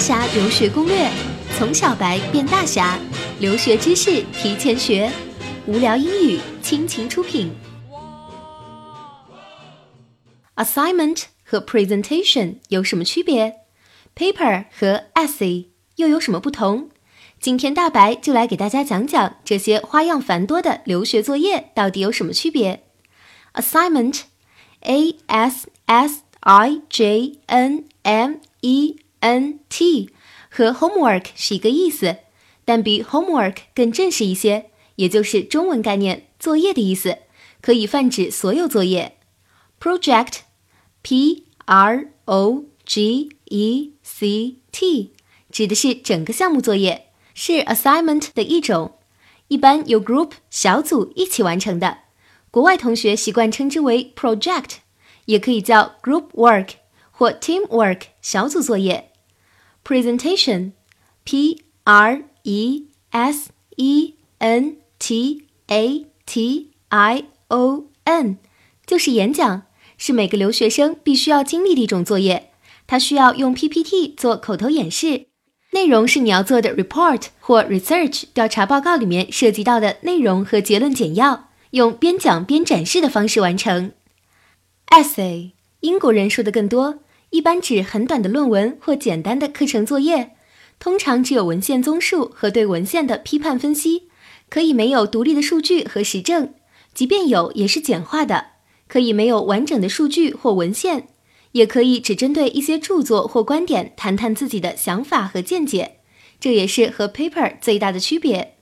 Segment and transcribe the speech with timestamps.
[0.00, 1.10] 侠留学攻略，
[1.58, 2.98] 从小白变大侠，
[3.38, 5.12] 留学知识提前学，
[5.66, 7.52] 无聊英语倾情出品。
[10.56, 13.56] Assignment 和 presentation 有什么区别
[14.16, 15.66] ？Paper 和 essay
[15.96, 16.88] 又有什么不同？
[17.38, 22.84] 今天大白就来给大家讲讲这些花样繁多的留学作业到底有什么区别。
[23.52, 30.10] Assignment，A S S I J N M E N T
[30.50, 32.16] 和 homework 是一个意思，
[32.64, 37.18] 但比 homework 更正式一些，也就是中文概念作业的意思，
[37.60, 39.16] 可以泛指所有作业。
[39.80, 45.12] Project，P R O G E C T
[45.50, 47.06] 指的是整个项目作业。
[47.32, 48.98] 是 assignment 的一种，
[49.48, 51.98] 一般由 group 小组一起完成的。
[52.50, 54.78] 国外同学习惯称之为 project，
[55.24, 56.70] 也可以叫 group work
[57.10, 59.09] 或 team work 小组作业。
[59.84, 68.38] Presentation，p r e s e n t a t i o n，
[68.86, 69.62] 就是演讲，
[69.96, 72.50] 是每个留学生必须要经历的一种作业。
[72.86, 75.26] 它需要用 PPT 做口头演示。
[75.72, 83.92] 内容是你要做的 report 或 research 调查报告里面涉及到的内容和结论简要，用边讲边展示的方式完成。
[84.88, 86.98] essay 英国人说的更多，
[87.30, 90.36] 一般指很短的论文或简单的课程作业，
[90.78, 94.08] 通常只有文献综述和对文献的批判分析，
[94.48, 96.54] 可以没有独立的数据和实证，
[96.92, 98.46] 即便有也是简化的，
[98.88, 101.08] 可以没有完整的数据或文献。
[101.52, 105.96] 也可以只针对一些著作或观点谈谈自己的想法和见解，
[106.38, 108.54] 这也是和 paper 最大的区别。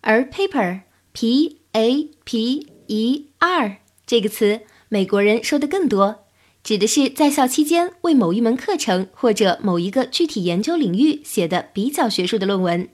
[0.00, 6.21] 而 paper，p a p e r 这个词，美国人说的更多，
[6.62, 12.88] 指的是在校期间为某一门课程或者某一个具体研究领域写的比较学术的论文。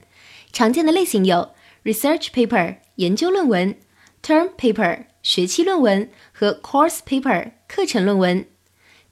[0.53, 1.51] 常见的类型有
[1.85, 3.75] research paper 研究论文
[4.23, 8.47] ，term paper 学期论文和 course paper 课程论文。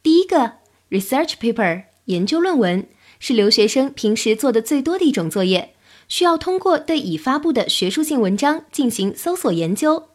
[0.03, 0.55] 第一个
[0.89, 5.75] research paper 研究论文是留学生平时做的最多的一种作业，
[6.09, 10.09] 需要通过对已发布的学术性文章进行搜索研究。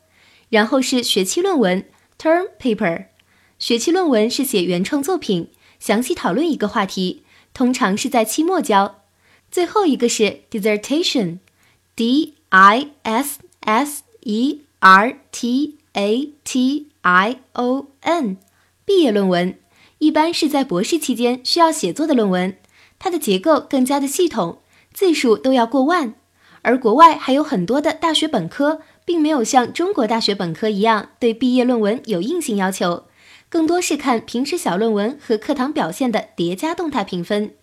[0.50, 1.86] 然后是学期论文
[2.18, 3.06] term paper，
[3.62, 5.50] 学期论文是写原创作品，
[5.80, 7.22] 详细讨论一个话题，
[7.54, 9.04] 通常是在期末交。
[9.52, 18.38] 最后一个是 dissertation，d i s s e r t a t i o n，
[18.84, 19.56] 毕业论文。
[20.00, 22.58] 一般是在博士期间需要写作的论文，
[22.98, 24.58] 它的结构更加的系统，
[24.92, 26.16] 字数都要过万。
[26.64, 33.04] 而国外还有很多的大学本科，并没有像中国大学本科一样对毕业论文有硬性要求，
[33.52, 37.56] 更多是看平时小论文和课堂表现的叠加动态评分。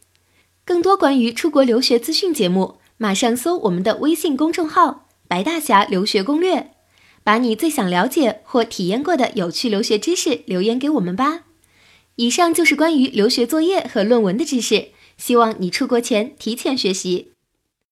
[0.66, 6.72] 更多关于出国留学资讯节目，马上搜我们的微信公众号“白大侠留学攻略”，
[7.24, 11.44] 把你最想了解或体验过的有趣留学知识留言给我们吧。
[12.16, 17.32] 以上就是关于留学作业和论文的知识，希望你出国前提前学习。